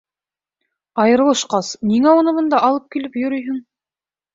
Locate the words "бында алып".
2.41-2.93